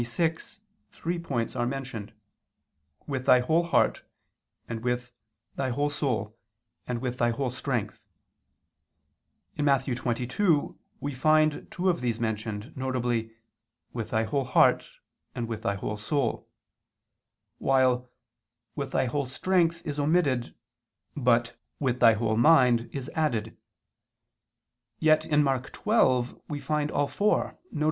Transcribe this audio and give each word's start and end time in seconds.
6 0.03 0.59
three 0.89 1.19
points 1.19 1.55
are 1.55 1.67
mentioned: 1.67 2.11
"with 3.05 3.27
thy 3.27 3.39
whole 3.39 3.61
heart," 3.61 4.01
and 4.67 4.79
"with 4.83 5.11
thy 5.57 5.69
whole 5.69 5.91
soul," 5.91 6.35
and 6.87 7.03
"with 7.03 7.19
thy 7.19 7.29
whole 7.29 7.51
strength." 7.51 8.01
In 9.57 9.65
Matt. 9.65 9.85
22 9.85 10.75
we 10.99 11.13
find 11.13 11.69
two 11.69 11.87
of 11.87 12.01
these 12.01 12.19
mentioned, 12.19 12.73
viz. 12.75 13.29
"with 13.93 14.09
thy 14.09 14.23
whole 14.23 14.45
heart" 14.45 14.89
and 15.35 15.47
"with 15.47 15.61
thy 15.61 15.75
whole 15.75 15.97
soul," 15.97 16.49
while 17.59 18.09
"with 18.75 18.93
thy 18.93 19.05
whole 19.05 19.27
strength" 19.27 19.85
is 19.85 19.99
omitted, 19.99 20.55
but 21.15 21.55
"with 21.79 21.99
thy 21.99 22.13
whole 22.13 22.37
mind" 22.37 22.89
is 22.91 23.07
added. 23.13 23.55
Yet 24.97 25.27
in 25.27 25.43
Mark 25.43 25.71
12 25.71 26.41
we 26.47 26.59
find 26.59 26.89
all 26.89 27.05
four, 27.07 27.59
viz. 27.71 27.79